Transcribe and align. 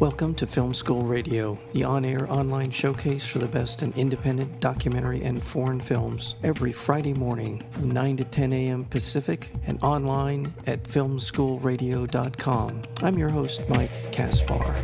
Welcome 0.00 0.34
to 0.34 0.46
Film 0.46 0.74
School 0.74 1.00
Radio, 1.00 1.58
the 1.72 1.84
on 1.84 2.04
air 2.04 2.30
online 2.30 2.70
showcase 2.70 3.26
for 3.26 3.38
the 3.38 3.48
best 3.48 3.82
in 3.82 3.94
independent 3.94 4.60
documentary 4.60 5.22
and 5.22 5.42
foreign 5.42 5.80
films, 5.80 6.34
every 6.42 6.70
Friday 6.70 7.14
morning 7.14 7.64
from 7.70 7.92
9 7.92 8.18
to 8.18 8.24
10 8.24 8.52
a.m. 8.52 8.84
Pacific 8.84 9.50
and 9.66 9.82
online 9.82 10.52
at 10.66 10.82
filmschoolradio.com. 10.82 12.82
I'm 13.02 13.14
your 13.14 13.30
host, 13.30 13.62
Mike 13.70 14.12
Kaspar. 14.12 14.74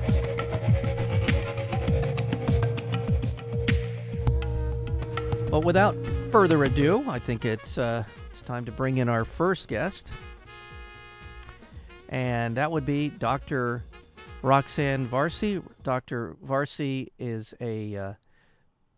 Well, 5.50 5.60
without 5.60 5.94
further 6.30 6.64
ado, 6.64 7.04
I 7.06 7.18
think 7.18 7.44
it's, 7.44 7.76
uh, 7.76 8.04
it's 8.30 8.40
time 8.40 8.64
to 8.64 8.72
bring 8.72 8.96
in 8.96 9.10
our 9.10 9.26
first 9.26 9.68
guest, 9.68 10.10
and 12.08 12.56
that 12.56 12.72
would 12.72 12.86
be 12.86 13.10
Dr. 13.10 13.84
Roxanne 14.42 15.06
Varzi. 15.08 15.62
Dr. 15.82 16.36
Varzi 16.44 17.08
is 17.18 17.54
a 17.60 17.96
uh, 17.96 18.12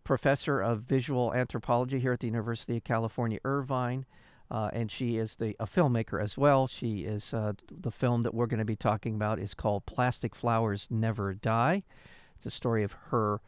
professor 0.02 0.60
of 0.60 0.82
visual 0.82 1.34
anthropology 1.34 1.98
here 1.98 2.12
at 2.12 2.20
the 2.20 2.26
University 2.26 2.78
of 2.78 2.84
California, 2.84 3.38
Irvine. 3.44 4.06
Uh, 4.50 4.70
and 4.72 4.90
she 4.90 5.16
is 5.16 5.36
the 5.36 5.56
a 5.58 5.66
filmmaker 5.66 6.22
as 6.22 6.36
well. 6.38 6.66
She 6.66 7.00
is 7.00 7.32
uh, 7.32 7.54
the 7.70 7.90
film 7.90 8.22
that 8.22 8.34
we're 8.34 8.46
going 8.46 8.58
to 8.58 8.64
be 8.64 8.76
talking 8.76 9.14
about 9.14 9.38
is 9.38 9.54
called 9.54 9.86
"Plastic 9.86 10.34
Flowers 10.34 10.86
Never 10.90 11.32
Die." 11.34 11.82
It's 12.36 12.46
a 12.46 12.50
story 12.50 12.82
of 12.82 12.92
her 13.08 13.40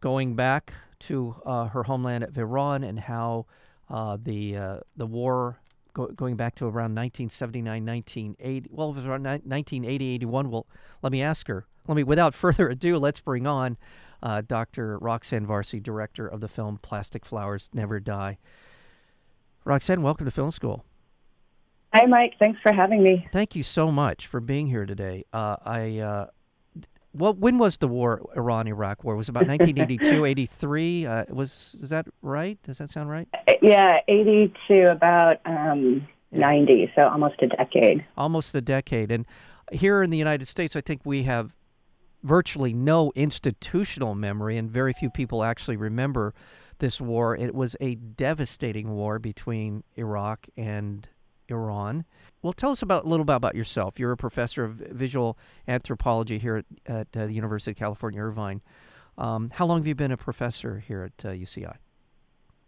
going 0.00 0.36
back 0.36 0.72
to 1.00 1.36
uh, 1.44 1.66
her 1.68 1.84
homeland 1.84 2.24
at 2.24 2.36
Iran 2.36 2.84
and 2.84 3.00
how 3.00 3.46
uh, 3.90 4.16
the 4.22 4.56
uh, 4.56 4.80
the 4.96 5.06
war 5.06 5.58
go, 5.96 6.06
going 6.08 6.36
back 6.36 6.54
to 6.56 6.66
around 6.66 6.94
1979, 6.94 7.84
1980. 7.84 8.70
Well, 8.70 8.90
it 8.90 8.96
was 8.96 9.06
around 9.06 9.24
1980, 9.24 10.14
81. 10.14 10.50
Well, 10.50 10.66
let 11.02 11.10
me 11.10 11.22
ask 11.22 11.48
her. 11.48 11.66
Let 11.88 11.96
me, 11.96 12.04
without 12.04 12.34
further 12.44 12.68
ado, 12.68 12.98
let's 12.98 13.20
bring 13.20 13.46
on 13.46 13.78
uh, 14.22 14.42
Dr. 14.46 14.98
Roxanne 14.98 15.46
Varzi, 15.46 15.82
director 15.82 16.28
of 16.28 16.40
the 16.40 16.48
film 16.48 16.78
Plastic 16.82 17.24
Flowers 17.24 17.70
Never 17.72 17.98
Die. 17.98 18.38
Roxanne, 19.64 20.02
welcome 20.02 20.26
to 20.26 20.30
Film 20.30 20.52
School. 20.52 20.84
Hi, 21.94 22.04
Mike. 22.06 22.34
Thanks 22.38 22.60
for 22.62 22.72
having 22.72 23.02
me. 23.02 23.26
Thank 23.32 23.56
you 23.56 23.62
so 23.62 23.90
much 23.90 24.26
for 24.26 24.40
being 24.40 24.66
here 24.66 24.84
today. 24.84 25.24
Uh, 25.32 25.56
I 25.64 25.98
uh, 25.98 26.26
well, 27.16 27.34
when 27.34 27.58
was 27.58 27.78
the 27.78 27.88
war, 27.88 28.22
Iran 28.36 28.66
Iraq 28.66 29.04
war? 29.04 29.14
It 29.14 29.18
was 29.18 29.28
about 29.28 29.46
1982, 29.46 30.24
83. 30.26 31.06
Uh, 31.06 31.24
was 31.30 31.76
is 31.80 31.90
that 31.90 32.06
right? 32.22 32.58
Does 32.62 32.78
that 32.78 32.90
sound 32.90 33.10
right? 33.10 33.28
Yeah, 33.62 33.98
82, 34.08 34.74
about 34.88 35.40
um, 35.44 36.06
yeah. 36.30 36.40
90, 36.40 36.92
so 36.94 37.08
almost 37.08 37.36
a 37.40 37.46
decade. 37.48 38.04
Almost 38.16 38.54
a 38.54 38.60
decade. 38.60 39.10
And 39.10 39.26
here 39.72 40.02
in 40.02 40.10
the 40.10 40.18
United 40.18 40.46
States, 40.46 40.76
I 40.76 40.80
think 40.80 41.00
we 41.04 41.24
have 41.24 41.56
virtually 42.22 42.72
no 42.72 43.12
institutional 43.14 44.14
memory, 44.14 44.56
and 44.56 44.70
very 44.70 44.92
few 44.92 45.10
people 45.10 45.42
actually 45.42 45.76
remember 45.76 46.34
this 46.78 47.00
war. 47.00 47.36
It 47.36 47.54
was 47.54 47.76
a 47.80 47.94
devastating 47.94 48.90
war 48.90 49.18
between 49.18 49.84
Iraq 49.96 50.46
and 50.56 51.08
Iran. 51.50 52.04
Well, 52.42 52.52
tell 52.52 52.70
us 52.70 52.82
about 52.82 53.04
a 53.04 53.08
little 53.08 53.24
bit 53.24 53.36
about 53.36 53.54
yourself. 53.54 53.98
You're 53.98 54.12
a 54.12 54.16
professor 54.16 54.64
of 54.64 54.74
visual 54.74 55.38
anthropology 55.66 56.38
here 56.38 56.56
at, 56.56 56.64
at 56.86 57.16
uh, 57.16 57.26
the 57.26 57.32
University 57.32 57.72
of 57.72 57.76
California, 57.76 58.20
Irvine. 58.20 58.62
Um, 59.18 59.50
how 59.54 59.66
long 59.66 59.78
have 59.78 59.86
you 59.86 59.94
been 59.94 60.12
a 60.12 60.16
professor 60.16 60.78
here 60.78 61.02
at 61.02 61.24
uh, 61.24 61.32
UCI? 61.32 61.76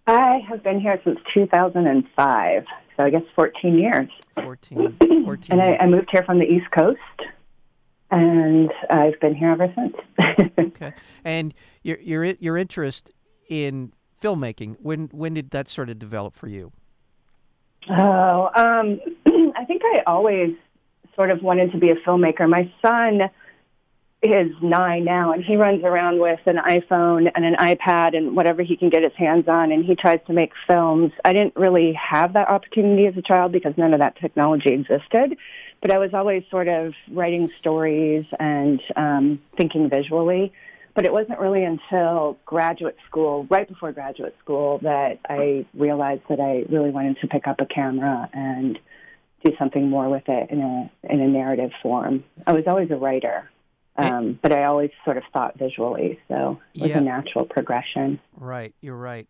I 0.06 0.40
have 0.48 0.62
been 0.62 0.80
here 0.80 0.98
since 1.04 1.18
2005, 1.34 2.64
so 2.96 3.02
I 3.02 3.10
guess 3.10 3.22
14 3.36 3.78
years. 3.78 4.08
14, 4.42 4.96
14 5.24 5.46
and 5.50 5.60
I, 5.60 5.76
I 5.76 5.86
moved 5.86 6.08
here 6.10 6.22
from 6.22 6.38
the 6.38 6.46
East 6.46 6.70
Coast, 6.70 6.98
and 8.10 8.70
I've 8.88 9.20
been 9.20 9.34
here 9.34 9.50
ever 9.50 9.72
since. 9.74 10.50
okay, 10.58 10.94
and 11.24 11.52
your 11.82 11.98
your 11.98 12.24
your 12.24 12.56
interest 12.56 13.10
in 13.50 13.92
filmmaking 14.22 14.76
when 14.80 15.08
when 15.12 15.34
did 15.34 15.50
that 15.50 15.68
sort 15.68 15.90
of 15.90 15.98
develop 15.98 16.34
for 16.34 16.48
you? 16.48 16.72
Oh, 17.90 18.50
um, 18.54 19.00
I 19.56 19.64
think 19.64 19.82
I 19.84 20.02
always 20.06 20.54
sort 21.14 21.30
of 21.30 21.42
wanted 21.42 21.72
to 21.72 21.78
be 21.78 21.90
a 21.90 21.96
filmmaker. 21.96 22.48
My 22.48 22.70
son 22.82 23.30
is 24.22 24.50
nine 24.62 25.04
now, 25.04 25.32
and 25.32 25.44
he 25.44 25.56
runs 25.56 25.84
around 25.84 26.20
with 26.20 26.40
an 26.46 26.56
iPhone 26.56 27.30
and 27.34 27.44
an 27.44 27.54
iPad 27.54 28.16
and 28.16 28.34
whatever 28.34 28.62
he 28.62 28.76
can 28.76 28.88
get 28.88 29.02
his 29.02 29.12
hands 29.16 29.46
on, 29.46 29.70
and 29.70 29.84
he 29.84 29.94
tries 29.94 30.18
to 30.26 30.32
make 30.32 30.52
films. 30.66 31.12
I 31.24 31.32
didn't 31.32 31.54
really 31.56 31.92
have 31.92 32.32
that 32.32 32.48
opportunity 32.48 33.06
as 33.06 33.16
a 33.16 33.22
child 33.22 33.52
because 33.52 33.74
none 33.76 33.94
of 33.94 34.00
that 34.00 34.16
technology 34.16 34.70
existed, 34.70 35.36
but 35.80 35.92
I 35.92 35.98
was 35.98 36.14
always 36.14 36.42
sort 36.50 36.68
of 36.68 36.94
writing 37.12 37.50
stories 37.60 38.26
and 38.40 38.82
um, 38.96 39.40
thinking 39.56 39.88
visually. 39.88 40.52
But 40.98 41.04
it 41.04 41.12
wasn't 41.12 41.38
really 41.38 41.62
until 41.62 42.38
graduate 42.44 42.96
school, 43.06 43.46
right 43.48 43.68
before 43.68 43.92
graduate 43.92 44.34
school, 44.42 44.80
that 44.82 45.20
I 45.28 45.64
realized 45.72 46.22
that 46.28 46.40
I 46.40 46.64
really 46.68 46.90
wanted 46.90 47.18
to 47.20 47.28
pick 47.28 47.46
up 47.46 47.60
a 47.60 47.66
camera 47.66 48.28
and 48.32 48.76
do 49.44 49.52
something 49.60 49.88
more 49.88 50.08
with 50.08 50.24
it 50.26 50.50
in 50.50 50.60
a 50.60 50.90
in 51.04 51.20
a 51.20 51.28
narrative 51.28 51.70
form. 51.84 52.24
I 52.48 52.52
was 52.52 52.64
always 52.66 52.90
a 52.90 52.96
writer, 52.96 53.48
um, 53.94 54.40
but 54.42 54.50
I 54.50 54.64
always 54.64 54.90
sort 55.04 55.18
of 55.18 55.22
thought 55.32 55.56
visually, 55.56 56.18
so 56.26 56.58
it 56.74 56.80
was 56.80 56.90
yeah. 56.90 56.98
a 56.98 57.00
natural 57.00 57.44
progression. 57.44 58.18
Right, 58.36 58.74
you're 58.80 58.96
right. 58.96 59.28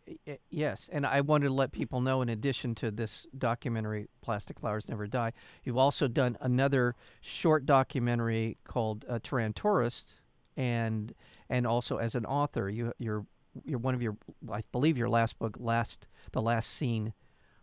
Yes, 0.49 0.89
and 0.91 1.05
I 1.05 1.21
wanted 1.21 1.49
to 1.49 1.53
let 1.53 1.73
people 1.73 2.01
know, 2.01 2.23
in 2.23 2.31
addition 2.31 2.77
to 2.77 2.91
this 2.91 3.27
documentary, 3.37 4.09
"Plastic 4.23 4.59
Flowers 4.59 4.89
Never 4.89 5.07
Die," 5.07 5.35
you've 5.65 5.77
also 5.77 6.09
done 6.09 6.39
another 6.41 6.95
short 7.21 7.67
documentary 7.67 8.57
called 8.65 9.05
uh, 9.07 9.19
"Tehran 9.23 9.53
Tourist," 9.53 10.15
and 10.57 11.13
and 11.51 11.67
also 11.67 11.97
as 11.97 12.15
an 12.15 12.27
author, 12.27 12.69
you 12.69 12.93
you're 12.99 13.27
you're 13.65 13.79
one 13.79 13.95
of 13.95 14.03
your 14.03 14.17
I 14.53 14.63
believe 14.73 14.99
your 14.99 15.09
last 15.09 15.39
book, 15.39 15.57
last 15.59 16.07
the 16.33 16.43
last 16.43 16.71
scene, 16.71 17.13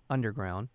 underground, 0.10 0.70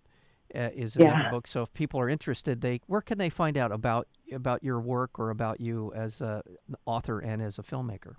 uh, 0.54 0.71
is 0.75 0.97
another 0.97 1.25
Yeah. 1.25 1.31
book. 1.31 1.47
So 1.47 1.62
if 1.62 1.72
people 1.72 2.00
are 2.00 2.09
interested, 2.09 2.60
they 2.60 2.81
where 2.87 3.00
can 3.00 3.19
they 3.19 3.28
find 3.31 3.56
out 3.56 3.72
about 3.72 4.09
about 4.32 4.62
your 4.62 4.81
work 4.81 5.19
or 5.19 5.31
about 5.31 5.60
you 5.60 5.93
as 5.94 6.21
a, 6.21 6.43
an 6.69 6.76
author 6.87 7.19
and 7.21 7.43
as 7.43 7.59
a 7.59 7.62
filmmaker? 7.62 8.15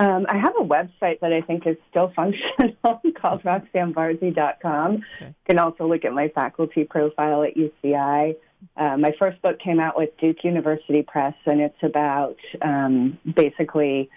Um, 0.00 0.26
I 0.28 0.38
have 0.38 0.54
a 0.58 0.64
website 0.64 1.20
that 1.20 1.32
I 1.32 1.40
think 1.40 1.66
is 1.66 1.76
still 1.88 2.12
functional 2.16 2.74
called 3.20 3.42
roxannevarzi.com. 3.44 4.92
Okay. 4.94 5.26
You 5.26 5.34
can 5.46 5.58
also 5.58 5.86
look 5.86 6.04
at 6.04 6.12
my 6.12 6.28
faculty 6.28 6.84
profile 6.84 7.44
at 7.44 7.54
UCI. 7.56 8.34
Uh, 8.76 8.96
my 8.96 9.12
first 9.18 9.40
book 9.42 9.58
came 9.58 9.80
out 9.80 9.96
with 9.96 10.10
Duke 10.18 10.44
University 10.44 11.02
Press, 11.02 11.34
and 11.46 11.60
it's 11.60 11.82
about 11.82 12.36
um, 12.62 13.18
basically 13.34 14.10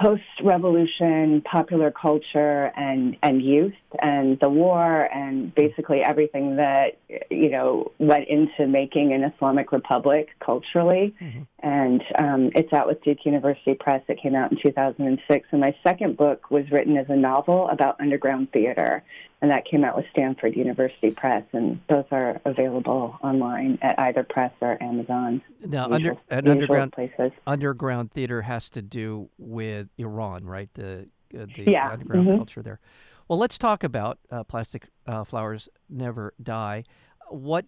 post 0.00 0.22
revolution 0.42 1.42
popular 1.42 1.90
culture 1.90 2.72
and, 2.74 3.16
and 3.22 3.42
youth 3.42 3.74
and 4.00 4.38
the 4.40 4.48
war 4.48 5.08
and 5.12 5.54
basically 5.54 6.00
everything 6.00 6.56
that 6.56 6.98
you 7.30 7.50
know 7.50 7.92
went 7.98 8.26
into 8.28 8.66
making 8.66 9.12
an 9.12 9.24
Islamic 9.24 9.72
Republic 9.72 10.28
culturally. 10.44 11.14
Mhm. 11.20 11.46
And 11.62 12.02
um, 12.18 12.50
it's 12.54 12.72
out 12.72 12.86
with 12.86 13.02
Duke 13.02 13.26
University 13.26 13.74
Press. 13.74 14.02
It 14.08 14.18
came 14.22 14.34
out 14.34 14.50
in 14.50 14.58
2006. 14.62 15.48
And 15.50 15.60
my 15.60 15.74
second 15.82 16.16
book 16.16 16.50
was 16.50 16.70
written 16.70 16.96
as 16.96 17.06
a 17.10 17.16
novel 17.16 17.68
about 17.68 18.00
underground 18.00 18.50
theater, 18.52 19.02
and 19.42 19.50
that 19.50 19.64
came 19.64 19.84
out 19.84 19.96
with 19.96 20.04
Stanford 20.12 20.54
University 20.56 21.10
Press. 21.10 21.44
And 21.52 21.80
those 21.88 22.04
are 22.10 22.40
available 22.44 23.18
online 23.22 23.78
at 23.82 23.98
either 23.98 24.22
press 24.22 24.52
or 24.60 24.82
Amazon. 24.82 25.42
Now, 25.64 25.88
usual- 25.96 26.20
under 26.30 26.50
underground 26.52 26.92
places. 26.92 27.32
underground 27.46 28.12
theater 28.12 28.42
has 28.42 28.68
to 28.70 28.82
do 28.82 29.28
with 29.38 29.88
Iran, 29.98 30.44
right? 30.44 30.68
The 30.74 31.08
uh, 31.34 31.46
the 31.56 31.70
Yeah, 31.70 31.90
underground 31.90 32.28
mhm. 32.28 32.36
culture 32.36 32.62
there. 32.62 32.80
Well, 33.28 33.38
let's 33.38 33.56
talk 33.58 33.84
about 33.84 34.18
uh, 34.30 34.42
plastic 34.44 34.88
uh, 35.06 35.22
flowers 35.24 35.68
never 35.88 36.34
die. 36.42 36.84
What 37.28 37.66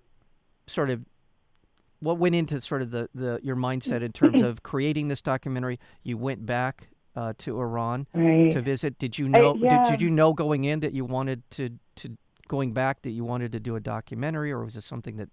sort 0.67 0.91
of 0.91 1.05
what 2.01 2.19
went 2.19 2.35
into 2.35 2.61
sort 2.61 2.83
of 2.83 2.91
the, 2.91 3.09
the 3.15 3.39
your 3.43 3.55
mindset 3.57 4.03
in 4.03 4.13
terms 4.13 4.43
of 4.43 4.63
creating 4.63 5.09
this 5.09 5.23
documentary? 5.23 5.79
You 6.03 6.19
went 6.19 6.45
back 6.45 6.89
uh, 7.17 7.33
to 7.39 7.59
Iran 7.61 8.07
Right. 8.15 8.53
to 8.53 8.61
visit. 8.61 8.99
Did 8.99 9.19
you 9.19 9.29
know? 9.29 9.55
yeah. 9.57 9.85
did, 9.85 9.93
did 9.93 10.03
you 10.03 10.11
know 10.11 10.33
going 10.33 10.65
in 10.65 10.81
that 10.81 10.93
you 10.95 11.05
wanted 11.05 11.43
to 11.53 11.71
to 11.97 12.17
going 12.49 12.73
back 12.73 13.03
that 13.03 13.11
you 13.11 13.25
wanted 13.25 13.53
to 13.53 13.61
do 13.61 13.77
a 13.77 13.81
documentary, 13.81 14.51
or 14.53 14.65
was 14.65 14.77
it 14.77 14.83
something 14.83 15.17
that 15.17 15.29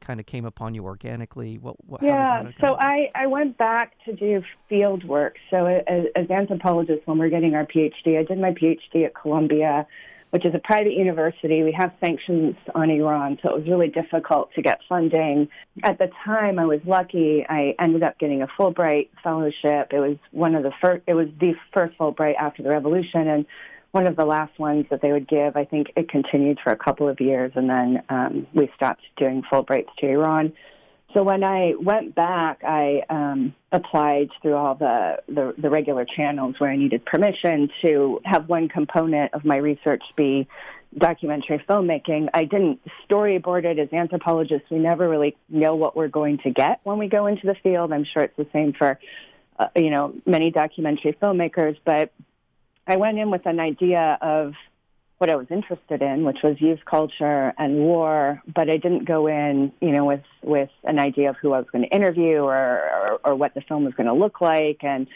kind 0.00 0.20
of 0.20 0.26
came 0.26 0.44
upon 0.44 0.74
you 0.74 0.84
organically? 0.84 1.56
What? 1.58 1.76
what 1.84 2.00
how 2.02 2.06
did- 2.06 2.12
how 2.14 2.42
Yeah, 2.44 2.50
so? 2.60 2.76
I, 2.78 3.10
I 3.14 3.26
went 3.26 3.56
back 3.56 3.92
to 4.04 4.12
do 4.14 4.42
field 4.68 5.04
work. 5.04 5.36
So 5.50 5.66
as, 5.66 6.04
as 6.14 6.30
anthropologists, 6.30 7.06
when 7.06 7.18
we're 7.18 7.30
getting 7.30 7.54
our 7.54 7.64
PhD, 7.66 8.18
I 8.18 8.22
did 8.24 8.38
my 8.38 8.50
PhD 8.52 9.06
at 9.06 9.14
Columbia, 9.14 9.86
which 10.34 10.44
is 10.44 10.52
a 10.52 10.58
private 10.58 10.94
university. 10.94 11.62
We 11.62 11.70
have 11.78 11.92
sanctions 12.00 12.56
on 12.74 12.90
Iran, 12.90 13.38
so 13.40 13.50
it 13.50 13.58
was 13.60 13.68
really 13.68 13.86
difficult 13.86 14.52
to 14.56 14.62
get 14.62 14.80
funding. 14.88 15.48
At 15.84 15.98
the 15.98 16.10
time, 16.24 16.58
I 16.58 16.64
was 16.64 16.80
lucky. 16.84 17.46
I 17.48 17.76
ended 17.78 18.02
up 18.02 18.18
getting 18.18 18.42
a 18.42 18.48
Fulbright 18.48 19.10
fellowship. 19.22 19.92
It 19.92 20.00
was 20.00 20.16
one 20.32 20.56
of 20.56 20.64
the 20.64 20.72
first. 20.82 21.04
It 21.06 21.14
was 21.14 21.28
the 21.38 21.54
first 21.72 21.96
Fulbright 21.96 22.34
after 22.34 22.64
the 22.64 22.70
revolution, 22.70 23.28
and 23.28 23.46
one 23.92 24.08
of 24.08 24.16
the 24.16 24.24
last 24.24 24.58
ones 24.58 24.86
that 24.90 25.02
they 25.02 25.12
would 25.12 25.28
give. 25.28 25.56
I 25.56 25.66
think 25.66 25.92
it 25.94 26.08
continued 26.08 26.58
for 26.64 26.72
a 26.72 26.76
couple 26.76 27.08
of 27.08 27.20
years, 27.20 27.52
and 27.54 27.70
then 27.70 28.02
um, 28.08 28.48
we 28.52 28.68
stopped 28.74 29.02
doing 29.16 29.44
Fulbrights 29.48 29.94
to 29.98 30.08
Iran. 30.08 30.52
So 31.14 31.22
when 31.22 31.44
I 31.44 31.74
went 31.80 32.16
back, 32.16 32.64
I 32.64 33.02
um, 33.08 33.54
applied 33.70 34.30
through 34.42 34.54
all 34.54 34.74
the, 34.74 35.22
the, 35.28 35.54
the 35.56 35.70
regular 35.70 36.04
channels 36.04 36.56
where 36.58 36.70
I 36.70 36.76
needed 36.76 37.06
permission 37.06 37.70
to 37.82 38.20
have 38.24 38.48
one 38.48 38.68
component 38.68 39.32
of 39.32 39.44
my 39.44 39.56
research 39.56 40.02
be 40.16 40.48
documentary 40.98 41.64
filmmaking. 41.68 42.28
I 42.34 42.44
didn't 42.44 42.80
storyboard 43.08 43.64
it 43.64 43.78
as 43.78 43.92
anthropologists. 43.92 44.68
We 44.70 44.78
never 44.78 45.08
really 45.08 45.36
know 45.48 45.76
what 45.76 45.96
we're 45.96 46.08
going 46.08 46.38
to 46.38 46.50
get 46.50 46.80
when 46.82 46.98
we 46.98 47.06
go 47.08 47.26
into 47.26 47.46
the 47.46 47.54
field. 47.62 47.92
I'm 47.92 48.04
sure 48.04 48.24
it's 48.24 48.36
the 48.36 48.48
same 48.52 48.72
for 48.72 48.98
uh, 49.56 49.68
you 49.76 49.90
know 49.90 50.14
many 50.26 50.50
documentary 50.50 51.16
filmmakers, 51.20 51.76
but 51.84 52.12
I 52.88 52.96
went 52.96 53.18
in 53.18 53.30
with 53.30 53.46
an 53.46 53.60
idea 53.60 54.18
of 54.20 54.54
what 55.24 55.30
I 55.30 55.36
was 55.36 55.46
interested 55.50 56.02
in, 56.02 56.24
which 56.24 56.40
was 56.44 56.60
youth 56.60 56.80
culture 56.84 57.54
and 57.56 57.78
war, 57.78 58.42
but 58.46 58.68
I 58.68 58.76
didn't 58.76 59.06
go 59.06 59.26
in, 59.26 59.72
you 59.80 59.90
know, 59.90 60.04
with 60.04 60.20
with 60.42 60.68
an 60.82 60.98
idea 60.98 61.30
of 61.30 61.36
who 61.40 61.54
I 61.54 61.60
was 61.60 61.66
going 61.72 61.82
to 61.82 61.88
interview 61.88 62.40
or, 62.40 62.54
or, 62.54 63.20
or 63.24 63.34
what 63.34 63.54
the 63.54 63.62
film 63.62 63.86
was 63.86 63.94
going 63.94 64.06
to 64.06 64.12
look 64.12 64.42
like. 64.42 64.84
And 64.84 65.06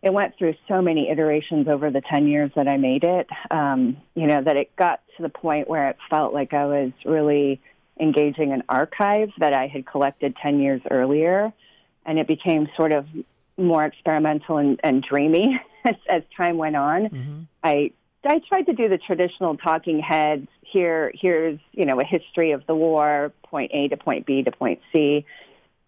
it 0.00 0.10
went 0.10 0.38
through 0.38 0.54
so 0.68 0.80
many 0.80 1.10
iterations 1.10 1.68
over 1.68 1.90
the 1.90 2.00
10 2.00 2.28
years 2.28 2.50
that 2.56 2.66
I 2.66 2.78
made 2.78 3.04
it, 3.04 3.28
um, 3.50 3.98
you 4.14 4.26
know, 4.26 4.42
that 4.42 4.56
it 4.56 4.74
got 4.74 5.02
to 5.18 5.22
the 5.22 5.28
point 5.28 5.68
where 5.68 5.90
it 5.90 5.98
felt 6.08 6.32
like 6.32 6.54
I 6.54 6.64
was 6.64 6.92
really 7.04 7.60
engaging 8.00 8.54
an 8.54 8.62
archive 8.70 9.28
that 9.36 9.52
I 9.52 9.66
had 9.66 9.86
collected 9.86 10.34
10 10.42 10.60
years 10.60 10.80
earlier. 10.90 11.52
And 12.06 12.18
it 12.18 12.26
became 12.26 12.68
sort 12.74 12.94
of 12.94 13.04
more 13.58 13.84
experimental 13.84 14.56
and, 14.56 14.80
and 14.82 15.02
dreamy 15.02 15.60
as, 15.84 15.96
as 16.08 16.22
time 16.34 16.56
went 16.56 16.76
on. 16.76 17.02
Mm-hmm. 17.10 17.40
I 17.62 17.92
I 18.24 18.40
tried 18.48 18.66
to 18.66 18.72
do 18.72 18.88
the 18.88 18.98
traditional 18.98 19.56
talking 19.56 20.00
heads. 20.00 20.48
Here, 20.62 21.12
here's 21.14 21.58
you 21.72 21.86
know 21.86 22.00
a 22.00 22.04
history 22.04 22.52
of 22.52 22.66
the 22.66 22.74
war, 22.74 23.32
point 23.44 23.70
A 23.74 23.88
to 23.88 23.96
point 23.96 24.26
B 24.26 24.42
to 24.42 24.50
point 24.50 24.80
C, 24.92 25.24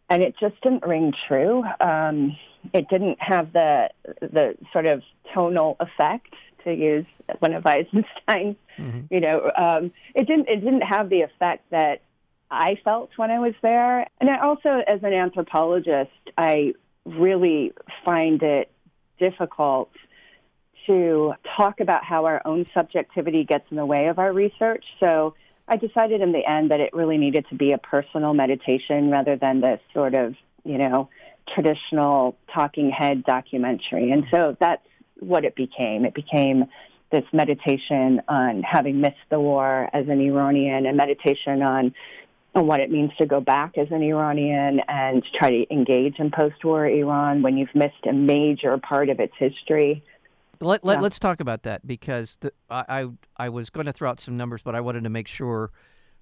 and 0.09 0.23
it 0.23 0.35
just 0.39 0.61
didn't 0.63 0.87
ring 0.87 1.13
true. 1.29 1.63
Um, 1.81 2.37
it 2.73 2.89
didn't 2.89 3.21
have 3.21 3.53
the 3.53 3.91
the 4.21 4.57
sort 4.73 4.87
of 4.87 5.03
tonal 5.35 5.77
effect 5.81 6.35
to 6.65 6.75
use 6.75 7.07
one 7.39 7.53
of 7.53 7.67
Eisenstein's. 7.67 8.57
Mm-hmm. 8.79 9.01
You 9.11 9.21
know, 9.21 9.51
um, 9.57 9.93
it 10.15 10.27
didn't 10.27 10.49
it 10.49 10.61
didn't 10.61 10.83
have 10.83 11.11
the 11.11 11.23
effect 11.23 11.71
that 11.71 12.03
I 12.51 12.77
felt 12.85 13.11
when 13.17 13.31
I 13.31 13.39
was 13.39 13.55
there. 13.63 14.07
And 14.21 14.29
I 14.29 14.41
also, 14.41 14.83
as 14.87 15.03
an 15.03 15.13
anthropologist, 15.13 16.11
I 16.37 16.75
really 17.05 17.73
find 18.05 18.43
it 18.43 18.71
difficult 19.19 19.91
to 20.91 21.35
talk 21.57 21.81
about 21.81 22.05
how 22.05 22.25
our 22.25 22.43
own 22.45 22.67
subjectivity 22.75 23.45
gets 23.45 23.65
in 23.71 23.77
the 23.77 23.87
way 23.87 24.09
of 24.09 24.19
our 24.19 24.33
research. 24.33 24.85
So 24.99 25.35
I 25.69 25.77
decided 25.77 26.21
in 26.21 26.33
the 26.33 26.45
end 26.45 26.73
that 26.73 26.81
it 26.81 26.93
really 26.93 27.17
needed 27.17 27.47
to 27.51 27.55
be 27.55 27.73
a 27.73 27.79
personal 27.79 28.35
meditation 28.35 29.11
rather 29.11 29.37
than 29.37 29.61
this 29.61 29.81
sort 29.95 30.15
of, 30.15 30.35
you 30.65 30.79
know, 30.79 31.09
traditional 31.55 32.37
talking 32.53 32.91
head 32.91 33.25
documentary. 33.25 34.11
And 34.11 34.25
so 34.33 34.57
that's 34.59 34.83
what 35.21 35.45
it 35.45 35.55
became. 35.55 36.05
It 36.05 36.15
became 36.15 36.65
this 37.13 37.25
meditation 37.33 38.23
on 38.29 38.63
having 38.63 39.01
missed 39.01 39.17
the 39.31 39.39
war 39.39 39.89
as 39.93 40.09
an 40.09 40.21
Iranian 40.21 40.87
and 40.87 40.97
meditation 40.97 41.63
on 41.63 41.95
on 42.53 42.67
what 42.67 42.81
it 42.81 42.91
means 42.91 43.13
to 43.17 43.27
go 43.27 43.41
back 43.41 43.79
as 43.79 43.87
an 43.93 44.03
Iranian 44.03 44.81
and 44.89 45.23
try 45.39 45.51
to 45.51 45.73
engage 45.73 46.19
in 46.19 46.33
post 46.33 46.65
war 46.65 46.85
Iran 46.85 47.43
when 47.43 47.57
you've 47.57 47.75
missed 47.77 48.05
a 48.09 48.13
major 48.13 48.77
part 48.79 49.09
of 49.09 49.21
its 49.21 49.33
history. 49.39 50.03
Let, 50.61 50.85
let, 50.85 51.03
us 51.03 51.19
talk 51.19 51.41
about 51.41 51.63
that 51.63 51.87
because 51.87 52.37
the, 52.41 52.53
I, 52.69 52.85
I, 52.89 53.07
I 53.37 53.49
was 53.49 53.71
going 53.71 53.87
to 53.87 53.93
throw 53.93 54.11
out 54.11 54.21
some 54.21 54.37
numbers, 54.37 54.61
but 54.63 54.75
I 54.75 54.81
wanted 54.81 55.05
to 55.05 55.11
make 55.11 55.27
sure 55.27 55.71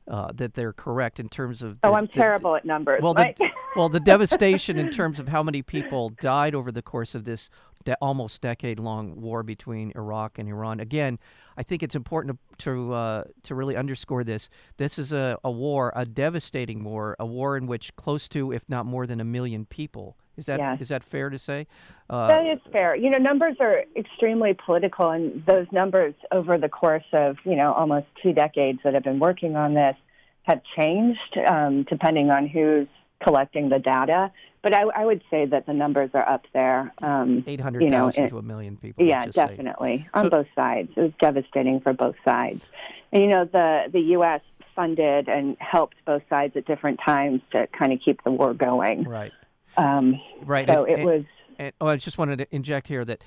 uh, 0.09 0.33
that 0.35 0.55
they're 0.55 0.73
correct 0.73 1.21
in 1.21 1.29
terms 1.29 1.61
of. 1.61 1.81
The, 1.81 1.89
oh, 1.89 1.95
I'm 1.95 2.07
the, 2.07 2.13
terrible 2.13 2.57
at 2.57 2.65
numbers. 2.65 3.03
Well, 3.03 3.15
the, 3.15 3.35
well, 3.77 3.89
the 3.89 4.01
devastation 4.01 4.79
in 4.79 4.91
terms 4.91 5.19
of 5.19 5.29
how 5.29 5.43
many 5.43 5.63
people 5.63 6.11
died 6.11 6.55
over 6.55 6.73
the 6.73 6.83
course 6.83 7.15
of 7.15 7.25
this 7.25 7.51
de- 7.85 7.97
almost 8.01 8.41
decade-long 8.41 9.21
war 9.21 9.43
between 9.43 9.93
Iraq 9.95 10.39
and 10.39 10.49
Iran. 10.49 10.81
Again, 10.81 11.19
I 11.57 11.63
think 11.63 11.83
it's 11.83 11.95
important 11.95 12.37
to 12.37 12.39
to, 12.59 12.93
uh, 12.93 13.25
to 13.45 13.55
really 13.55 13.77
underscore 13.77 14.25
this. 14.25 14.51
This 14.79 14.99
is 14.99 15.13
a, 15.13 15.39
a 15.45 15.51
war, 15.51 15.93
a 15.95 16.05
devastating 16.05 16.83
war, 16.83 17.15
a 17.21 17.27
war 17.27 17.57
in 17.57 17.67
which 17.69 17.95
close 17.95 18.27
to, 18.29 18.53
if 18.53 18.69
not 18.69 18.85
more 18.85 19.07
than, 19.07 19.21
a 19.21 19.25
million 19.25 19.65
people 19.65 20.17
is 20.39 20.47
that 20.47 20.61
yes. 20.61 20.81
is 20.81 20.89
that 20.89 21.03
fair 21.03 21.29
to 21.29 21.39
say? 21.39 21.67
Uh, 22.09 22.29
that 22.29 22.47
is 22.47 22.61
fair. 22.73 22.95
You 22.95 23.11
know, 23.11 23.19
numbers 23.19 23.57
are 23.61 23.83
extremely 23.97 24.57
political, 24.65 25.11
and 25.11 25.45
those 25.47 25.67
numbers 25.73 26.15
over 26.31 26.57
the 26.57 26.69
course 26.69 27.05
of 27.13 27.37
you 27.45 27.57
know 27.57 27.73
almost 27.73 28.07
two 28.23 28.33
decades 28.33 28.79
that 28.85 28.95
have 28.95 29.03
been 29.03 29.19
working 29.19 29.57
on 29.57 29.75
this 29.75 29.97
have 30.45 30.61
changed 30.79 31.37
um, 31.47 31.85
depending 31.91 32.31
on 32.31 32.47
who's 32.47 32.87
collecting 33.29 33.69
the 33.69 33.79
data. 33.79 34.31
But 34.63 34.75
I, 34.75 34.83
I, 34.83 35.07
would 35.07 35.23
say 35.31 35.47
that 35.47 35.67
the 35.67 35.73
numbers 35.73 36.11
are 36.15 36.29
up 36.29 36.45
there. 36.53 36.93
Um, 37.01 37.45
Eight 37.47 37.61
hundred 37.61 37.89
thousand 37.91 38.25
you 38.25 38.27
know, 38.27 38.31
to 38.31 38.39
a 38.39 38.43
million 38.43 38.77
people. 38.77 39.05
Yeah, 39.05 39.27
definitely 39.27 39.99
say. 39.99 40.11
on 40.15 40.25
so, 40.25 40.31
both 40.31 40.47
sides. 40.57 40.91
It 40.97 41.01
was 41.01 41.13
devastating 41.21 41.81
for 41.81 41.93
both 41.93 42.17
sides. 42.25 42.65
And, 43.13 43.23
you 43.23 43.29
know, 43.29 43.45
the 43.45 43.85
the 43.93 44.01
U.S. 44.01 44.41
funded 44.75 45.29
and 45.29 45.57
helped 45.61 45.97
both 46.05 46.23
sides 46.29 46.57
at 46.57 46.67
different 46.67 46.99
times 47.05 47.41
to 47.53 47.69
kind 47.69 47.93
of 47.93 48.01
keep 48.05 48.23
the 48.25 48.33
war 48.33 48.53
going. 48.53 49.05
Right. 49.05 49.33
Um, 49.77 50.21
right. 50.45 50.67
So 50.67 50.85
and, 50.85 50.99
it 50.99 51.05
was. 51.05 51.25
And, 51.59 51.73
oh, 51.81 51.87
I 51.87 51.97
just 51.97 52.19
wanted 52.19 52.39
to 52.39 52.47
inject 52.51 52.89
here 52.89 53.05
that 53.05 53.23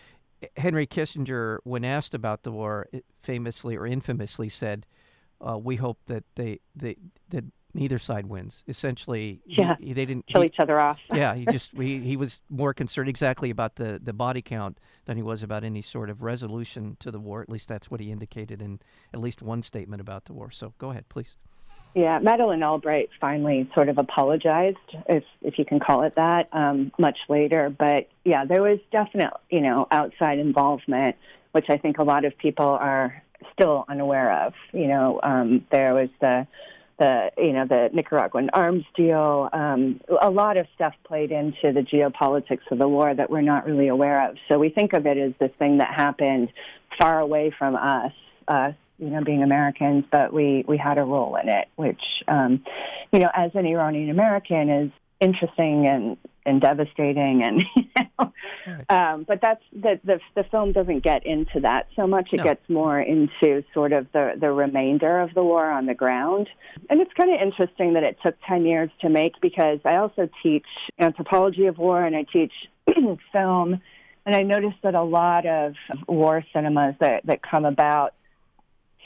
Henry 0.58 0.86
Kissinger, 0.86 1.60
when 1.64 1.86
asked 1.86 2.14
about 2.14 2.44
the 2.44 2.52
war, 2.52 2.88
famously 3.22 3.78
or 3.78 3.88
infamously 3.88 4.50
said, 4.50 4.86
uh, 5.40 5.58
"We 5.58 5.78
hope 5.78 6.00
that 6.08 6.26
they, 6.36 6.60
they 6.76 6.98
that 7.30 7.46
neither 7.74 8.00
side 8.00 8.26
wins." 8.26 8.64
Essentially, 8.68 9.42
yeah, 9.46 9.76
he, 9.80 9.94
they 9.94 10.06
didn't 10.06 10.28
kill 10.28 10.42
he, 10.42 10.48
each 10.48 10.60
other 10.60 10.80
off. 10.80 11.00
yeah, 11.14 11.36
he 11.36 11.46
just 11.46 11.72
he, 11.78 12.00
he 12.00 12.18
was 12.18 12.42
more 12.50 12.74
concerned 12.74 13.10
exactly 13.10 13.50
about 13.50 13.76
the 13.76 14.00
the 14.02 14.14
body 14.14 14.42
count 14.42 14.80
than 15.06 15.18
he 15.18 15.24
was 15.24 15.44
about 15.44 15.64
any 15.64 15.82
sort 15.82 16.10
of 16.10 16.22
resolution 16.22 16.98
to 17.00 17.12
the 17.12 17.20
war. 17.20 17.42
At 17.42 17.50
least 17.50 17.68
that's 17.68 17.90
what 17.90 18.00
he 18.00 18.12
indicated 18.12 18.62
in 18.62 18.80
at 19.14 19.20
least 19.20 19.42
one 19.42 19.62
statement 19.62 20.02
about 20.02 20.26
the 20.26 20.34
war. 20.34 20.52
So 20.52 20.74
go 20.78 20.92
ahead, 20.92 21.10
please. 21.10 21.36
Yeah, 21.94 22.20
Madeleine 22.20 22.64
Albright 22.64 23.10
finally 23.20 23.70
sort 23.74 23.90
of 23.90 23.98
apologized, 23.98 24.78
if 25.10 25.24
if 25.42 25.60
you 25.60 25.66
can 25.66 25.80
call 25.80 26.04
it 26.04 26.16
that, 26.16 26.48
um, 26.54 26.92
much 26.98 27.18
later. 27.28 27.70
But 27.70 28.08
yeah, 28.24 28.46
there 28.46 28.62
was 28.62 28.80
definite, 28.92 29.34
you 29.50 29.60
know, 29.60 29.88
outside 29.92 30.40
involvement, 30.40 31.18
which 31.52 31.66
I 31.70 31.78
think 31.78 31.98
a 31.98 32.04
lot 32.04 32.24
of 32.24 32.38
people 32.38 32.66
are 32.66 33.22
still 33.54 33.84
unaware 33.90 34.46
of. 34.46 34.54
You 34.72 34.88
know, 34.88 35.20
um, 35.22 35.66
there 35.70 35.94
was 35.94 36.10
the 36.22 36.48
the 37.00 37.32
you 37.38 37.54
know 37.54 37.66
the 37.66 37.90
Nicaraguan 37.94 38.50
arms 38.54 38.86
deal. 38.96 39.50
Um, 39.54 40.02
a 40.22 40.30
lot 40.30 40.58
of 40.58 40.68
stuff 40.76 40.94
played 41.04 41.32
into 41.32 41.72
the 41.74 41.82
geopolitics 41.82 42.70
of 42.72 42.78
the 42.78 42.88
war 42.88 43.14
that 43.14 43.30
we're 43.30 43.42
not 43.42 43.66
really 43.66 43.88
aware 43.88 44.30
of. 44.30 44.38
So 44.48 44.60
we 44.60 44.70
think 44.70 44.94
of 44.94 45.06
it 45.06 45.18
as 45.18 45.34
this 45.40 45.52
thing 45.58 45.78
that 45.78 45.94
happened 45.94 46.50
far 47.00 47.20
away 47.20 47.54
from 47.58 47.76
us, 47.76 48.12
us 48.48 48.76
you 49.02 49.10
know, 49.10 49.24
being 49.24 49.42
Americans, 49.42 50.06
but 50.12 50.32
we, 50.32 50.64
we 50.68 50.78
had 50.78 51.00
a 51.00 51.04
role 51.04 51.36
in 51.36 51.50
it, 51.50 51.68
which, 51.76 52.02
um, 52.28 52.64
you 53.12 53.20
know, 53.20 53.30
as 53.34 53.50
an 53.56 53.66
Iranian 53.66 54.12
American 54.12 54.70
is 54.70 54.92
interesting 55.20 55.88
and, 55.88 56.18
and 56.46 56.62
devastating. 56.62 57.44
And, 57.44 57.66
you 57.76 57.84
know, 58.18 58.34
right. 58.68 58.92
um, 58.92 59.26
but 59.28 59.40
that's 59.42 59.64
the, 59.74 60.00
the, 60.04 60.20
the 60.36 60.44
film 60.46 60.72
doesn't 60.72 61.04
get 61.04 61.26
into 61.26 61.60
that 61.62 61.88
so 61.96 62.08
much. 62.08 62.30
It 62.32 62.38
no. 62.38 62.44
gets 62.44 62.70
more 62.70 63.00
into 63.00 63.64
sort 63.74 63.94
of 63.94 64.08
the, 64.14 64.34
the 64.40 64.52
remainder 64.52 65.20
of 65.20 65.34
the 65.34 65.44
war 65.44 65.70
on 65.70 65.86
the 65.86 65.94
ground. 65.94 66.50
And 66.90 67.02
it's 67.02 67.12
kind 67.14 67.34
of 67.34 67.42
interesting 67.42 67.94
that 67.94 68.04
it 68.04 68.18
took 68.24 68.36
10 68.48 68.66
years 68.66 68.90
to 69.02 69.10
make 69.10 69.34
because 69.42 69.80
I 69.86 69.98
also 69.98 70.30
teach 70.44 70.66
anthropology 71.00 71.68
of 71.68 71.78
war 71.78 72.04
and 72.04 72.16
I 72.16 72.26
teach 72.32 72.54
film. 73.32 73.82
And 74.26 74.36
I 74.36 74.44
noticed 74.44 74.78
that 74.84 74.94
a 74.94 75.04
lot 75.04 75.46
of 75.46 75.74
war 76.08 76.44
cinemas 76.54 76.96
that, 77.00 77.26
that 77.26 77.42
come 77.42 77.66
about 77.66 78.14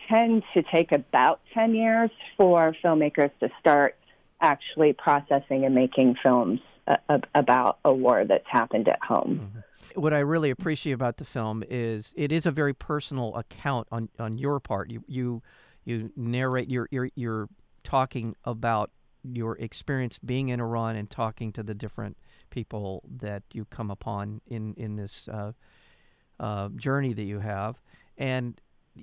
tend 0.10 0.44
to 0.54 0.62
take 0.62 0.92
about 0.92 1.39
10 1.54 1.74
years 1.74 2.12
for 2.38 2.75
filmmakers 2.84 3.32
to 3.39 3.50
start 3.60 3.96
actually 4.42 4.94
processing 4.94 5.65
and 5.65 5.74
making 5.74 6.15
films 6.22 6.60
uh, 6.88 7.18
about 7.34 7.80
a 7.86 7.94
war 7.94 8.25
that's 8.25 8.48
happened 8.48 8.88
at 8.88 9.01
home. 9.01 9.39
Mm-hmm. 9.42 10.00
What 10.01 10.13
I 10.13 10.20
really 10.20 10.50
appreciate 10.50 10.94
about 10.94 11.18
the 11.18 11.25
film 11.25 11.63
is 11.70 12.13
it 12.18 12.32
is 12.32 12.46
a 12.46 12.51
very 12.51 12.74
personal 12.74 13.36
account 13.36 13.88
on, 13.92 14.10
on 14.20 14.38
your 14.38 14.60
part. 14.60 14.89
You 14.89 15.04
you 15.08 15.42
you 15.86 16.12
narrate 16.15 16.70
you're, 16.70 16.88
you're 16.92 17.10
you're 17.15 17.50
talking 17.84 18.36
about 18.44 18.92
your 19.24 19.58
experience 19.58 20.20
being 20.20 20.50
in 20.50 20.60
Iran 20.60 20.96
and 20.96 21.10
talking 21.10 21.51
to 21.54 21.63
the 21.63 21.74
different 21.74 22.18
people 22.50 23.04
that 23.18 23.44
you 23.54 23.65
come 23.65 23.89
upon 23.89 24.42
in 24.48 24.74
in 24.75 24.96
this 24.96 25.27
uh, 25.27 25.54
uh, 26.39 26.70
journey 26.75 27.13
that 27.13 27.24
you 27.24 27.39
have, 27.39 27.80
and 28.18 28.60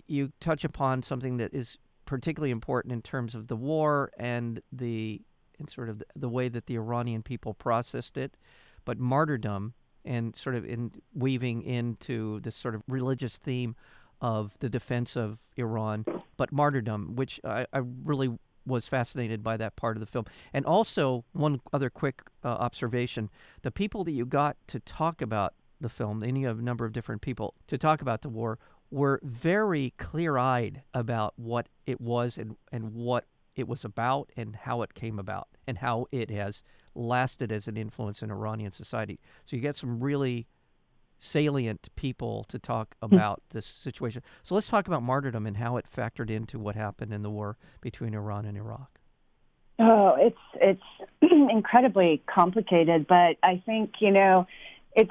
you 0.07 0.33
touch 0.41 0.65
upon 0.65 1.03
something 1.03 1.39
that 1.39 1.55
is 1.55 1.79
particularly 2.05 2.51
important 2.51 2.93
in 2.93 3.03
terms 3.03 3.35
of 3.35 3.49
the 3.49 3.57
war 3.57 4.11
and 4.19 4.61
the 4.73 5.23
and 5.63 5.71
sort 5.71 5.89
of 5.89 6.01
the, 6.01 6.07
the 6.17 6.29
way 6.29 6.49
that 6.49 6.67
the 6.67 6.75
Iranian 6.75 7.23
people 7.23 7.55
processed 7.55 8.17
it, 8.17 8.37
but 8.85 8.99
martyrdom 8.99 9.75
and 10.05 10.35
sort 10.35 10.57
of 10.57 10.65
in 10.65 10.93
weaving 11.15 11.63
into 11.63 12.41
this 12.41 12.57
sort 12.57 12.75
of 12.75 12.83
religious 12.89 13.37
theme 13.37 13.77
of 14.21 14.53
the 14.59 14.69
defense 14.69 15.17
of 15.17 15.39
Iran, 15.57 16.05
but 16.37 16.53
martyrdom, 16.53 17.17
which 17.17 17.41
I, 17.45 17.67
I 17.73 17.81
really 18.05 18.39
was 18.67 18.87
fascinated 18.87 19.43
by 19.43 19.57
that 19.57 19.75
part 19.77 19.97
of 19.97 20.01
the 20.01 20.07
film. 20.07 20.27
And 20.53 20.65
also, 20.65 21.25
one 21.33 21.61
other 21.73 21.91
quick 21.91 22.23
uh, 22.45 22.49
observation: 22.49 23.31
the 23.63 23.71
people 23.71 24.05
that 24.05 24.13
you 24.13 24.27
got 24.27 24.57
to 24.69 24.81
talk 24.81 25.23
about 25.23 25.55
the 25.81 25.89
film, 25.89 26.23
you 26.25 26.47
have 26.47 26.61
a 26.61 26.63
number 26.63 26.85
of 26.85 26.93
different 26.93 27.23
people 27.23 27.55
to 27.67 27.77
talk 27.77 28.03
about 28.03 28.23
the 28.23 28.29
war, 28.29 28.59
were 28.91 29.21
very 29.25 29.95
clear-eyed 29.99 30.83
about 30.95 31.35
what 31.37 31.69
it 31.87 32.01
was 32.01 32.39
and 32.39 32.57
and 32.71 32.93
what 32.95 33.27
it 33.55 33.69
was 33.69 33.85
about 33.85 34.31
and 34.37 34.57
how 34.57 34.83
it 34.83 34.95
came 34.95 35.19
about 35.19 35.49
and 35.67 35.79
how 35.79 36.07
it 36.11 36.31
has 36.31 36.63
lasted 36.95 37.53
as 37.53 37.69
an 37.69 37.77
influence 37.77 38.23
in 38.23 38.31
Iranian 38.31 38.73
society. 38.73 39.19
So 39.47 39.57
you 39.57 39.63
get 39.63 39.77
some 39.77 40.01
really 40.01 40.47
salient 41.19 41.89
people 41.95 42.45
to 42.45 42.59
talk 42.59 42.97
Hmm. 43.11 43.15
about 43.15 43.43
this 43.51 43.67
situation. 43.67 44.23
So 44.43 44.55
let's 44.55 44.69
talk 44.69 44.87
about 44.89 45.03
martyrdom 45.03 45.47
and 45.47 45.57
how 45.57 45.77
it 45.77 45.87
factored 45.95 46.31
into 46.31 46.59
what 46.59 46.75
happened 46.75 47.13
in 47.13 47.23
the 47.23 47.31
war 47.31 47.57
between 47.81 48.15
Iran 48.15 48.45
and 48.45 48.57
Iraq. 48.57 48.99
Oh, 49.79 50.15
it's 50.19 50.39
it's 50.55 50.83
incredibly 51.51 52.23
complicated, 52.27 53.07
but 53.07 53.37
I 53.43 53.63
think 53.65 53.95
you 54.01 54.11
know, 54.11 54.47
it's 54.95 55.11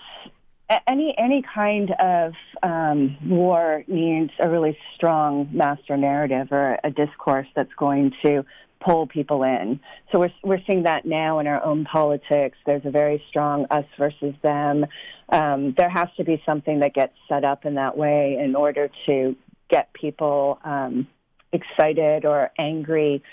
any 0.88 1.14
any 1.18 1.44
kind 1.54 1.92
of 2.00 2.34
um, 2.64 3.18
war 3.28 3.84
needs 3.88 4.32
a 4.40 4.50
really 4.50 4.78
strong 4.96 5.50
master 5.52 5.98
narrative 5.98 6.48
or 6.52 6.78
a 6.84 6.92
discourse 6.92 7.48
that's 7.56 7.74
going 7.78 8.14
to 8.24 8.46
pull 8.84 9.08
people 9.08 9.44
in. 9.44 9.80
So 10.12 10.20
we're 10.20 10.34
we're 10.44 10.62
seeing 10.68 10.84
that 10.84 11.06
now 11.06 11.40
in 11.40 11.48
our 11.48 11.64
own 11.64 11.86
politics. 11.86 12.58
There's 12.66 12.86
a 12.86 12.92
very 12.92 13.24
strong 13.30 13.66
us 13.70 13.86
versus 13.98 14.34
them. 14.42 14.86
Um, 15.30 15.74
there 15.78 15.90
has 15.90 16.10
to 16.18 16.24
be 16.24 16.42
something 16.46 16.80
that 16.80 16.94
gets 16.94 17.14
set 17.30 17.44
up 17.44 17.66
in 17.66 17.76
that 17.76 17.98
way 17.98 18.38
in 18.42 18.56
order 18.56 18.90
to 19.08 19.36
get 19.70 19.94
people 19.94 20.60
um, 20.64 21.08
excited 21.52 22.26
or 22.26 22.52
angry. 22.58 23.24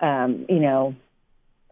Um, 0.00 0.46
you 0.48 0.60
know, 0.60 0.94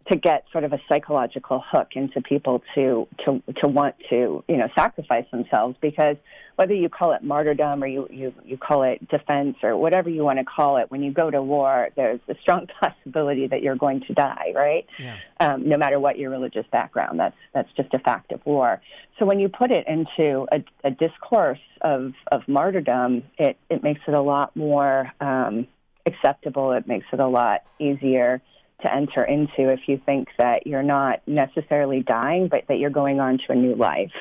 to 0.09 0.17
get 0.17 0.45
sort 0.53 0.63
of 0.63 0.73
a 0.73 0.81
psychological 0.89 1.63
hook 1.69 1.89
into 1.95 2.21
people 2.21 2.63
to 2.75 3.09
to 3.25 3.43
to 3.57 3.67
want 3.67 3.95
to 4.09 4.45
you 4.49 4.57
know 4.57 4.69
sacrifice 4.77 5.25
themselves 5.33 5.77
because 5.81 6.17
whether 6.57 6.73
you 6.73 6.89
call 6.89 7.13
it 7.13 7.23
martyrdom 7.23 7.83
or 7.83 7.87
you 7.87 8.07
you 8.11 8.33
you 8.45 8.57
call 8.57 8.83
it 8.83 9.07
defense 9.09 9.57
or 9.63 9.77
whatever 9.77 10.09
you 10.09 10.23
want 10.23 10.39
to 10.39 10.45
call 10.45 10.77
it 10.77 10.91
when 10.91 11.03
you 11.03 11.13
go 11.13 11.31
to 11.31 11.43
war 11.43 11.89
there's 11.97 12.21
a 12.29 12.35
strong 12.41 12.67
possibility 12.81 13.47
that 13.49 13.63
you're 13.63 13.77
going 13.77 14.01
to 14.01 14.15
die 14.15 14.53
right? 14.55 14.87
Yeah. 14.99 15.17
um, 15.41 15.69
no 15.69 15.77
matter 15.77 15.99
what 15.99 16.19
your 16.19 16.31
religious 16.31 16.67
background 16.71 17.19
that's 17.19 17.37
that's 17.53 17.71
just 17.77 17.93
a 17.93 17.99
fact 17.99 18.33
of 18.33 18.45
war. 18.47 18.81
So 19.19 19.25
when 19.25 19.41
you 19.41 19.49
put 19.49 19.71
it 19.71 19.87
into 19.89 20.47
a, 20.53 20.63
a 20.85 20.91
discourse 20.91 21.59
of 21.81 22.13
of 22.31 22.47
martyrdom 22.47 23.25
it 23.39 23.59
it 23.71 23.83
makes 23.83 24.01
it 24.07 24.15
a 24.15 24.23
lot 24.23 24.55
more 24.57 25.11
um, 25.21 25.67
acceptable. 26.07 26.73
It 26.73 26.87
makes 26.87 27.07
it 27.13 27.21
a 27.21 27.27
lot 27.27 27.63
easier 27.81 28.41
to 28.83 28.93
enter 28.95 29.25
into 29.25 29.71
if 29.71 29.81
you 29.87 30.01
think 30.05 30.29
that 30.39 30.67
you're 30.67 30.83
not 30.83 31.21
necessarily 31.27 32.03
dying, 32.03 32.49
but 32.49 32.65
that 32.69 32.79
you're 32.79 32.91
going 32.91 33.21
on 33.21 33.39
to 33.39 33.53
a 33.53 33.55
new 33.55 33.75
life. 33.75 34.13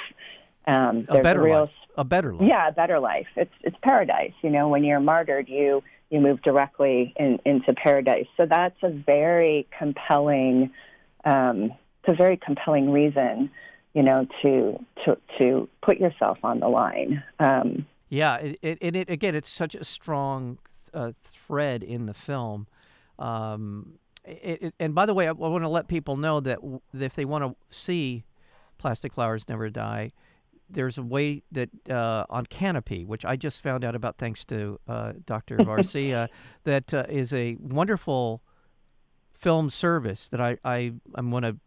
Um, 0.68 1.06
A 1.10 1.22
better 1.22 1.42
real, 1.42 1.62
life. 1.62 1.76
A 1.98 2.04
better 2.04 2.34
life. 2.34 2.48
yeah, 2.48 2.68
a 2.68 2.72
better 2.72 3.00
life. 3.00 3.28
It's 3.36 3.54
it's 3.62 3.78
paradise. 3.82 4.34
You 4.42 4.50
know, 4.50 4.68
when 4.70 4.84
you're 4.84 5.00
martyred, 5.00 5.48
you 5.50 5.84
you 6.10 6.22
move 6.22 6.42
directly 6.42 7.14
in, 7.18 7.40
into 7.46 7.74
paradise. 7.74 8.28
So 8.38 8.46
that's 8.46 8.78
a 8.84 8.90
very 8.90 9.68
compelling, 9.78 10.72
um, 11.26 11.72
it's 12.04 12.10
a 12.10 12.14
very 12.14 12.38
compelling 12.38 12.92
reason, 12.92 13.50
you 13.94 14.04
know, 14.04 14.28
to 14.42 14.80
to 15.04 15.18
to 15.40 15.70
put 15.82 15.98
yourself 16.00 16.38
on 16.44 16.60
the 16.60 16.68
line. 16.68 17.24
Um, 17.40 17.86
Yeah, 18.10 18.38
it, 18.38 18.60
it, 18.62 18.78
and 18.82 18.96
it 18.96 19.10
again, 19.10 19.36
it's 19.36 19.50
such 19.50 19.76
a 19.76 19.84
strong 19.84 20.58
uh, 20.94 21.12
thread 21.24 21.84
in 21.84 22.06
the 22.06 22.14
film. 22.14 22.68
Um, 23.20 24.00
it, 24.25 24.62
it, 24.62 24.74
and 24.79 24.96
by 24.96 25.05
the 25.05 25.13
way, 25.13 25.27
I, 25.27 25.32
want 25.32 25.63
to 25.63 25.70
let 25.70 25.88
people 25.88 26.17
know 26.17 26.39
that 26.39 26.62
w- 26.62 26.82
if 26.94 27.15
they 27.15 27.25
want 27.25 27.44
to 27.44 27.55
see 27.75 28.25
"Plastic 28.77 29.13
Flowers 29.13 29.48
Never 29.48 29.70
Die," 29.70 30.12
there's 30.70 30.98
a 30.98 31.03
way 31.03 31.44
that 31.51 31.70
uh, 31.89 32.25
on 32.29 32.46
Canopy, 32.48 33.05
which 33.05 33.25
I 33.25 33.36
just 33.36 33.62
found 33.62 33.84
out 33.86 33.96
about 33.96 34.17
thanks 34.17 34.46
to 34.46 34.79
uh, 34.88 35.13
Dr. 35.25 35.58
Varzi, 35.58 36.27
that 36.63 36.94
uh, 36.94 37.05
is 37.10 37.34
a 37.34 37.55
wonderful 37.60 38.41
film 39.34 39.70
service 39.70 40.29
that 40.29 40.41
I 40.41 40.58
I 40.63 40.94
I'm 41.15 41.29
going 41.29 41.44
to 41.44 41.58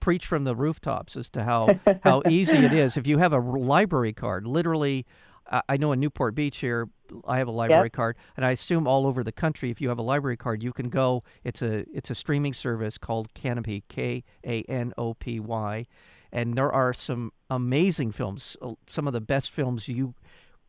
preach 0.00 0.26
from 0.26 0.44
the 0.44 0.56
rooftops 0.56 1.16
as 1.16 1.28
to 1.30 1.44
how 1.44 1.78
how 2.02 2.22
easy 2.28 2.58
it 2.58 2.72
is 2.72 2.96
if 2.96 3.06
you 3.06 3.18
have 3.18 3.32
a 3.32 3.38
library 3.38 4.12
card. 4.12 4.46
Literally, 4.46 5.06
I 5.50 5.62
I 5.68 5.76
know 5.76 5.92
in 5.92 6.00
Newport 6.00 6.34
Beach 6.34 6.58
here, 6.58 6.88
I 7.26 7.38
have 7.38 7.48
a 7.48 7.52
library 7.52 7.90
card, 7.90 8.16
and 8.36 8.44
I 8.46 8.50
assume 8.52 8.86
all 8.86 9.06
over 9.06 9.22
the 9.24 9.32
country, 9.32 9.70
if 9.70 9.80
you 9.80 9.88
have 9.88 9.98
a 9.98 10.02
library 10.02 10.36
card, 10.36 10.62
you 10.62 10.72
can 10.72 10.88
go. 10.88 11.22
It's 11.44 11.62
a 11.62 11.84
it's 11.96 12.10
a 12.10 12.14
streaming 12.14 12.54
service 12.54 12.98
called 12.98 13.32
Canopy, 13.34 13.84
K 13.88 14.24
A 14.46 14.62
N 14.62 14.92
O 14.98 15.14
P 15.14 15.40
Y, 15.40 15.86
and 16.32 16.54
there 16.56 16.72
are 16.72 16.92
some 16.92 17.32
amazing 17.50 18.12
films. 18.12 18.56
uh, 18.62 18.72
Some 18.86 19.06
of 19.06 19.12
the 19.12 19.20
best 19.20 19.50
films 19.50 19.88
you 19.88 20.14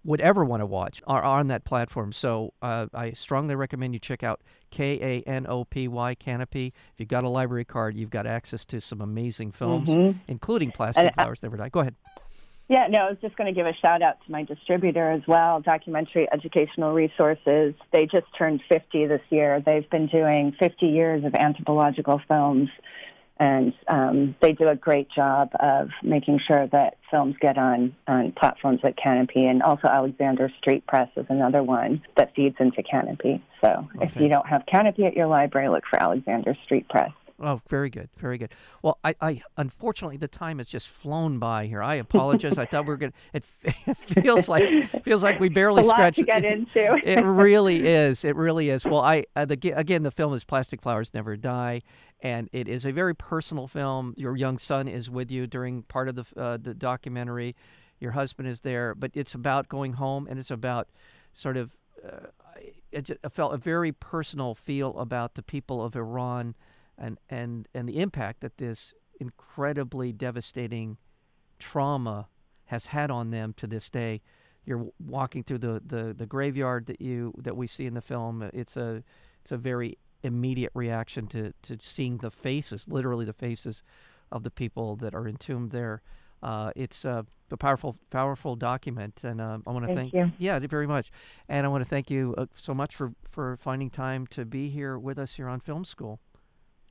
would 0.06 0.20
ever 0.20 0.44
want 0.44 0.60
to 0.60 0.66
watch 0.66 1.02
are 1.08 1.24
on 1.24 1.48
that 1.48 1.64
platform. 1.64 2.12
So 2.12 2.54
uh, 2.62 2.88
I 2.94 3.12
strongly 3.12 3.56
recommend 3.56 3.94
you 3.94 4.02
check 4.02 4.22
out 4.22 4.42
K 4.70 5.00
A 5.02 5.30
N 5.30 5.46
O 5.48 5.64
P 5.64 5.88
Y 5.88 6.14
Canopy. 6.16 6.74
If 6.94 7.00
you've 7.00 7.08
got 7.08 7.24
a 7.24 7.30
library 7.30 7.64
card, 7.64 7.96
you've 7.96 8.10
got 8.10 8.26
access 8.28 8.66
to 8.66 8.82
some 8.82 9.00
amazing 9.00 9.54
films, 9.54 9.88
Mhm. 9.88 10.20
including 10.28 10.72
Plastic 10.72 11.04
And, 11.06 11.12
uh, 11.12 11.24
Flowers 11.24 11.42
Never 11.42 11.56
Die. 11.56 11.70
Go 11.70 11.80
ahead. 11.80 11.96
Yeah, 12.70 12.88
no, 12.90 13.00
I 13.00 13.10
was 13.10 13.18
just 13.22 13.36
going 13.36 13.54
to 13.54 13.58
give 13.58 13.68
a 13.68 13.74
shout 13.82 14.02
out 14.02 14.18
to 14.26 14.32
my 14.32 14.44
distributor 14.44 15.12
as 15.12 15.22
well, 15.28 15.60
Documentary 15.60 16.28
Educational 16.32 16.94
Resources. 16.94 17.74
They 17.92 18.06
just 18.06 18.26
turned 18.38 18.62
50 18.70 19.06
this 19.08 19.22
year. 19.30 19.62
They've 19.66 19.90
been 19.90 20.08
doing 20.08 20.56
50 20.60 20.86
years 20.86 21.26
of 21.26 21.36
anthropological 21.36 22.22
films, 22.26 22.70
and 23.38 23.74
um, 23.90 24.36
they 24.42 24.54
do 24.54 24.70
a 24.70 24.76
great 24.76 25.10
job 25.12 25.50
of 25.60 25.90
making 26.02 26.40
sure 26.48 26.68
that 26.68 26.98
films 27.12 27.36
get 27.42 27.58
on, 27.58 27.96
on 28.08 28.32
platforms 28.32 28.80
like 28.82 28.96
Canopy, 28.96 29.46
and 29.46 29.62
also 29.62 29.90
Alexander 29.90 30.50
Street 30.60 30.88
Press 30.88 31.10
is 31.18 31.26
another 31.28 31.62
one 31.62 32.02
that 32.16 32.34
feeds 32.34 32.56
into 32.60 32.82
Canopy. 32.82 33.44
So 33.60 33.90
if 34.02 34.16
you 34.16 34.30
don't 34.30 34.48
have 34.48 34.66
Canopy 34.68 35.06
at 35.06 35.16
your 35.16 35.28
library, 35.28 35.68
look 35.68 35.84
for 35.90 36.02
Alexander 36.02 36.56
Street 36.64 36.88
Press. 36.88 37.12
Oh, 37.46 37.62
very 37.68 37.90
good, 37.90 38.10
very 38.18 38.38
good. 38.38 38.54
Well, 38.82 38.98
I, 39.04 39.16
I 39.20 39.42
unfortunately 39.58 40.18
the 40.18 40.28
time 40.30 40.60
has 40.60 40.68
just 40.68 40.88
flown 40.88 41.40
by 41.40 41.66
here. 41.66 41.84
I 41.84 41.96
apologize. 41.96 42.58
I 42.58 42.66
thought 42.66 42.86
we 42.86 42.90
were 42.90 42.98
gonna. 42.98 43.14
It, 43.34 43.44
it 43.86 43.98
feels 43.98 44.48
like 44.48 44.70
feels 45.04 45.24
like 45.24 45.40
we 45.40 45.50
barely 45.60 45.82
a 45.82 45.86
lot 45.86 45.96
scratched. 45.96 46.20
to 46.20 46.24
get 46.24 46.46
into. 46.54 46.96
it 47.04 47.22
really 47.24 47.86
is. 47.86 48.24
It 48.24 48.36
really 48.36 48.70
is. 48.70 48.86
Well, 48.86 49.02
I 49.02 49.26
uh, 49.36 49.46
the, 49.46 49.74
again 49.76 50.04
the 50.04 50.12
film 50.12 50.34
is 50.34 50.44
Plastic 50.44 50.82
Flowers 50.82 51.14
Never 51.14 51.36
Die, 51.36 51.82
and 52.22 52.50
it 52.54 52.68
is 52.68 52.86
a 52.86 52.92
very 52.92 53.14
personal 53.16 53.68
film. 53.68 54.14
Your 54.18 54.38
young 54.38 54.58
son 54.58 54.88
is 54.88 55.10
with 55.10 55.30
you 55.30 55.46
during 55.48 55.84
part 55.84 56.08
of 56.08 56.16
the 56.16 56.26
uh, 56.42 56.58
the 56.58 56.74
documentary. 56.74 57.56
Your 58.00 58.12
husband 58.12 58.48
is 58.48 58.62
there, 58.62 58.96
but 58.96 59.12
it's 59.14 59.34
about 59.34 59.68
going 59.68 59.94
home, 59.94 60.28
and 60.30 60.40
it's 60.40 60.52
about 60.52 60.88
sort 61.34 61.58
of. 61.58 61.76
Uh, 62.06 62.28
it, 62.92 63.10
it 63.10 63.20
felt 63.32 63.54
a 63.54 63.58
very 63.58 63.92
personal 63.92 64.54
feel 64.54 64.98
about 65.00 65.34
the 65.36 65.42
people 65.42 65.84
of 65.84 65.96
Iran, 65.96 66.54
and 67.04 67.20
and 67.30 67.68
and 67.74 67.88
the 67.88 68.00
impact 68.00 68.42
that 68.42 68.58
this 68.58 68.94
incredibly 69.20 70.12
devastating 70.12 70.98
trauma 71.60 72.28
has 72.66 72.88
had 72.88 73.12
on 73.12 73.30
them 73.30 73.54
to 73.56 73.68
this 73.68 73.90
day 73.90 74.22
you're 74.66 74.88
walking 75.06 75.44
through 75.44 75.58
the, 75.58 75.82
the, 75.86 76.14
the 76.18 76.26
graveyard 76.26 76.86
that 76.86 77.02
you 77.02 77.34
that 77.38 77.58
we 77.58 77.68
see 77.68 77.86
in 77.86 77.94
the 77.94 78.02
film. 78.02 78.50
It's 78.54 78.78
a 78.78 79.04
it's 79.42 79.52
a 79.52 79.58
very 79.58 79.98
immediate 80.24 80.72
reaction 80.74 81.28
to, 81.28 81.54
to 81.64 81.78
seeing 81.82 82.18
the 82.18 82.32
faces, 82.32 82.86
literally 82.88 83.26
the 83.26 83.34
faces 83.34 83.84
of 84.32 84.44
the 84.44 84.52
people 84.52 84.96
that 84.98 85.14
are 85.14 85.28
entombed 85.28 85.72
there. 85.72 86.02
Uh, 86.42 86.72
it's 86.78 87.04
a, 87.04 87.26
a 87.52 87.58
powerful 87.58 87.98
powerful 88.10 88.56
document, 88.56 89.24
and 89.24 89.42
uh, 89.42 89.60
I 89.68 89.72
want 89.72 89.86
to 89.86 89.94
Thank 89.94 90.12
thank 90.12 90.14
you. 90.14 90.32
yeah 90.38 90.60
very 90.60 90.88
much, 90.88 91.12
and 91.50 91.66
I 91.66 91.70
want 91.70 91.84
to 91.84 91.90
thank 91.90 92.10
you 92.10 92.34
uh, 92.38 92.46
so 92.56 92.74
much 92.74 92.96
for 92.96 93.14
for 93.30 93.58
finding 93.58 93.90
time 93.90 94.28
to 94.28 94.46
be 94.46 94.70
here 94.70 94.98
with 94.98 95.20
us 95.20 95.36
here 95.36 95.50
on 95.50 95.60
Film 95.60 95.84
School. 95.86 96.20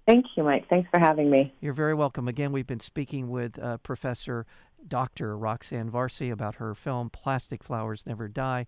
Thank 0.07 0.27
you, 0.37 0.43
Mike. 0.43 0.69
Thanks 0.69 0.89
for 0.91 0.99
having 0.99 1.31
me. 1.31 1.55
You're 1.61 1.73
very 1.73 1.95
welcome. 1.95 2.27
Again, 2.27 2.51
we've 2.51 2.67
been 2.67 2.81
speaking 2.81 3.31
with 3.31 3.59
uh, 3.59 3.79
Professor 3.79 4.47
Dr. 4.87 5.37
Roxanne 5.37 5.91
Varzi 5.91 6.33
about 6.33 6.57
her 6.57 6.75
film 6.75 7.09
Plastic 7.09 7.63
Flowers 7.63 8.05
Never 8.05 8.27
Die. 8.27 8.67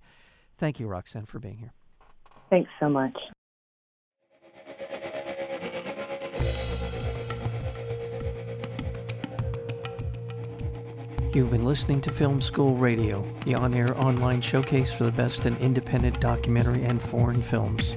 Thank 0.59 0.79
you, 0.79 0.87
Roxanne, 0.87 1.27
for 1.27 1.41
being 1.41 1.59
here. 1.59 1.73
Thanks 2.51 2.71
so 2.79 2.89
much. 2.89 3.17
You've 11.35 11.51
been 11.51 11.65
listening 11.65 12.01
to 12.03 12.11
Film 12.11 12.41
School 12.41 12.77
Radio, 12.77 13.27
the 13.45 13.57
on 13.57 13.75
air 13.75 13.99
online 13.99 14.41
showcase 14.41 14.93
for 14.93 15.03
the 15.03 15.11
best 15.11 15.47
in 15.47 15.57
independent 15.57 16.21
documentary 16.21 16.85
and 16.85 17.03
foreign 17.03 17.43
films. 17.43 17.97